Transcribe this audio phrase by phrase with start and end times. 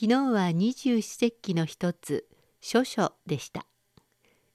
[0.00, 2.26] 昨日は二十四節気の一つ、
[2.62, 3.66] 諸書でした。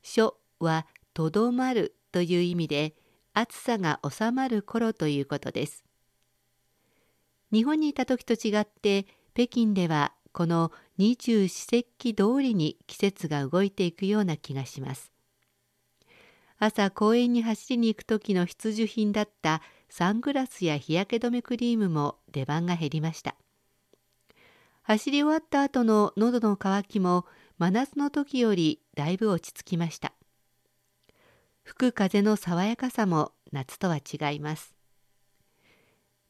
[0.01, 2.95] 書はとどまるという意味で、
[3.35, 5.85] 暑さが収まる頃ということです。
[7.51, 9.05] 日本にいた時と違って
[9.35, 15.11] 北京ではこの二十四節気通りに季節が動いていくような気がします。
[16.57, 23.35] 朝公園に走りに行く時の必需品だったサングラスや日焼け止めクリームも出番が減りました。
[24.87, 27.25] 走り終わった後の喉の渇きも
[27.57, 30.13] 真夏の時よりだいぶ落ち着きました。
[31.63, 34.75] 吹く風の爽やかさも夏とは違います。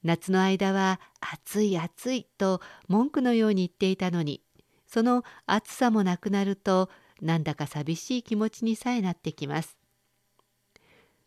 [0.02, 4.40] 夏の間は暑い暑いと文句のように言っていたのに、
[4.86, 6.88] その暑さもなくなると
[7.20, 9.76] なんだか寂しい気持ちにさえなってきます。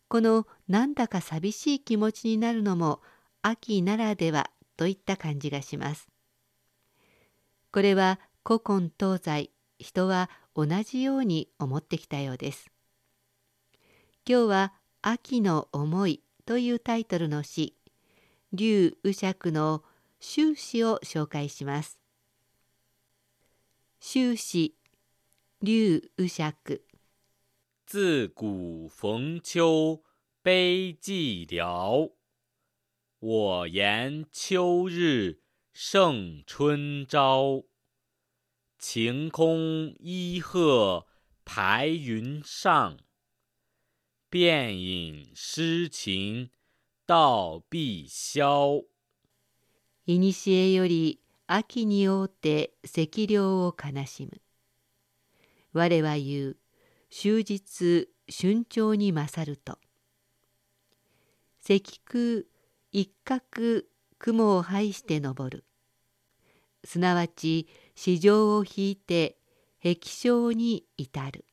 [0.08, 3.02] このなんだか寂しい気持ちになるのも
[3.44, 6.08] 秋ならではといった感じがします。
[7.80, 12.70] これは古今東西人は同じように思ってきたようです。
[14.28, 17.78] 今日は「秋の思い」というタイトルの詩
[18.52, 19.86] 劉宇釈の
[20.20, 21.98] 終始を紹介します。
[24.02, 24.76] 終始
[25.62, 26.84] 劉宇釈
[27.88, 30.02] 自古逢秋
[30.44, 32.12] 悲寂寥，
[33.22, 35.38] 我言秋日
[35.72, 37.69] 胜春朝。
[38.82, 41.06] 晴空一鹤
[41.44, 42.98] 排云上，
[44.30, 46.50] 便引诗情。
[47.06, 48.86] 道必消。
[50.06, 54.42] いにしえより秋におうて赤涼を悲しむ。
[55.74, 56.58] 我は言う、
[57.10, 59.78] 終日春潮に勝ると。
[61.68, 62.46] 赤空
[62.94, 63.84] 一角
[64.20, 65.66] 雲を排して登る。
[66.84, 69.38] すなわち市場を引いて
[69.84, 71.46] 壁章に至る。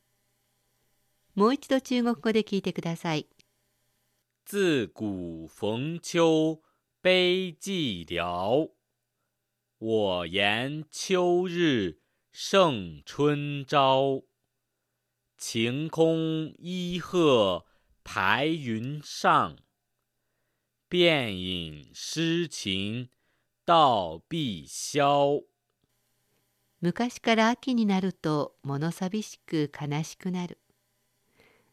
[1.35, 3.27] もう一度中国語で聞いてください。
[4.51, 6.61] 自古逢秋
[7.03, 8.71] 悲寂寥，
[9.79, 11.99] 我言秋日
[12.33, 14.25] 胜春朝。
[15.39, 17.67] 晴空一鹤
[18.03, 19.57] 排云上，
[20.89, 23.11] 便引诗情
[23.67, 25.43] 道必消。
[26.81, 30.61] 昔から秋になると物寂しく悲しくなる。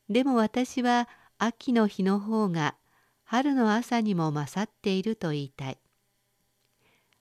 [0.09, 2.75] でも私は秋の日の方が
[3.23, 5.77] 春の朝にも勝っていると言いたい。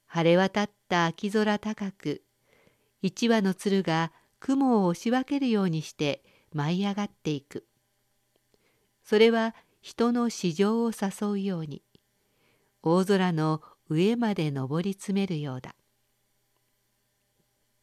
[0.06, 2.22] 晴れ渡った秋空高く、
[3.02, 4.10] 一羽の鶴が
[4.40, 7.66] 雲を押し分けるようにして舞い上がっていく。
[9.04, 11.82] それは人の市場を誘うように、
[12.82, 13.60] 大空の
[13.92, 15.74] 上まで登り詰めるようだ。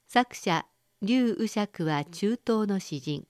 [0.07, 0.65] 作者、
[1.01, 3.25] 劉宇釈は中東の詩人。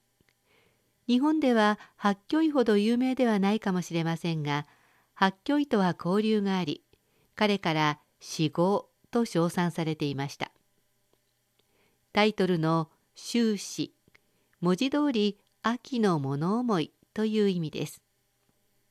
[1.09, 4.68] 日本では八居医ほど有名ではないかもしれませんが
[5.16, 6.84] 八居医とは交流があり
[7.35, 10.51] 彼から死後と称賛されていました
[12.13, 13.91] タイトルの「終始」
[14.62, 18.03] 文字通り秋の物思いという意味です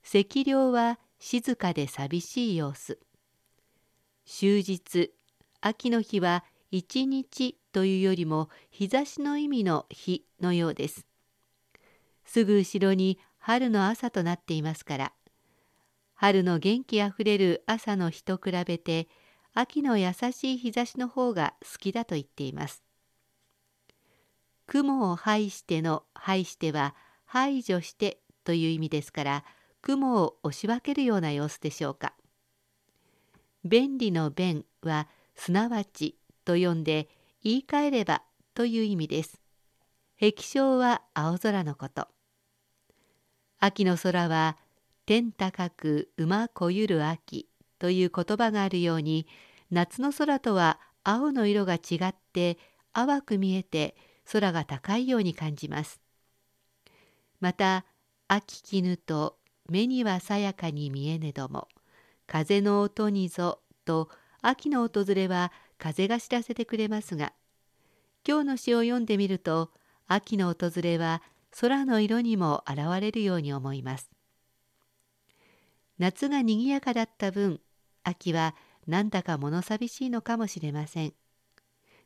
[0.02, 2.98] 赤涼は静かで寂しい様子
[4.30, 5.12] 終日
[5.62, 11.06] 秋の日は一日というよりも日差しの意味の日のようです
[12.26, 15.12] すぐ後ろに春の朝となっていますから
[16.14, 19.08] 春の元気あふれる朝の日と比べて
[19.54, 22.82] 秋の優しい日差しの方が好きだと言っています。
[24.66, 29.44] 雲を排しての排しては排除してという意味ですから
[29.80, 32.17] 雲を押し分けるような様子でしょうか。
[33.64, 37.08] 便利の便はすなわちと読んで
[37.42, 38.22] 言い換えれば
[38.54, 39.40] という意味です。
[40.20, 42.08] 壁章は青空のこと。
[43.60, 44.56] 秋の空は
[45.06, 47.48] 天高く馬こゆる秋
[47.78, 49.26] という言葉があるように
[49.70, 52.58] 夏の空とは青の色が違って
[52.92, 53.96] 淡く見えて
[54.30, 56.00] 空が高いように感じます。
[57.40, 57.84] また
[58.26, 59.38] 秋絹と
[59.68, 61.68] 目にはさやかに見えねども
[62.28, 64.08] 風の音にぞと
[64.40, 67.32] 秋の訪れは風が知らせてくれますが
[68.26, 69.72] 今日の詩を読んでみると
[70.06, 71.22] 秋の訪れは
[71.60, 74.10] 空の色にも現れるように思います。
[75.98, 77.60] 夏が賑やかだった分、
[78.04, 78.54] 秋は
[78.86, 81.14] なんだか物寂しいのかもしれません。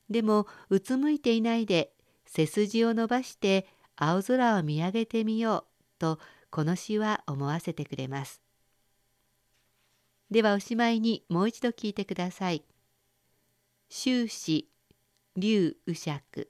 [0.08, 1.92] でも、うつむいていないで、
[2.26, 3.66] 背筋を伸ばして
[3.96, 6.18] 青空を見上げてみようと、
[6.50, 8.40] この詩は思わせてくれます。
[10.32, 12.64] ではおしまいにもう一度聞いてください。
[13.90, 14.70] 終始、
[15.36, 16.48] 劉宇尺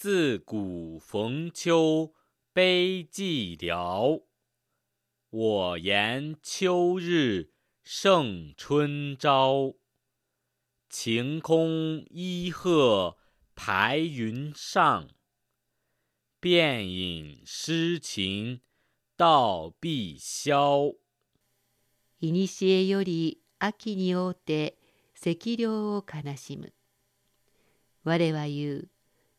[0.00, 2.12] 自古逢秋
[2.54, 4.22] 悲寂寥，
[5.30, 7.50] 我言秋日
[7.82, 9.74] 胜春朝。
[10.88, 13.16] 晴空一鹤
[13.56, 15.08] 排云上，
[16.38, 18.60] 便引诗情
[19.16, 20.94] 到碧霄。
[22.28, 24.78] いにしえより秋におうて
[25.20, 26.72] 赤涼を悲しむ。
[28.02, 28.88] 我は言う、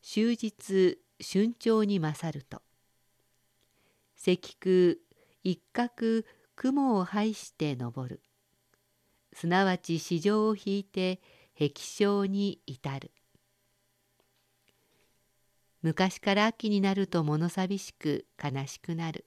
[0.02, 2.62] 終日春潮に勝ると。
[4.16, 4.96] 石空
[5.42, 6.24] 一角
[6.54, 8.20] 雲を排して登る。
[9.32, 11.20] すなわち市場を引いて
[11.58, 13.10] 壁症に至る。
[15.82, 19.24] 昔から秋になると物寂しく悲しくなる。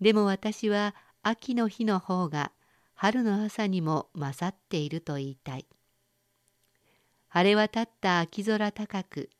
[0.00, 2.52] でも私は秋の日の方が
[2.94, 5.66] 春の朝にも勝っていると言いたい。
[7.28, 9.30] 晴れ渡った秋空高く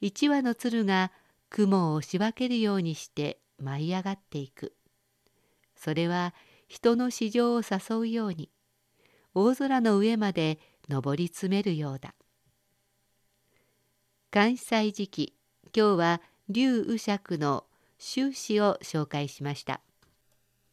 [0.00, 1.12] 一羽の鶴が
[1.50, 4.74] 雲を押し分けるようにして舞い上がっていく。
[5.76, 6.34] それは
[6.66, 8.50] 人の市場を誘うように
[9.34, 12.14] 大空の上まで登り詰めるようだ。
[14.30, 15.34] 関西時期
[15.74, 17.64] 今日は劉宇尺の
[17.98, 19.80] 終始を紹介しました。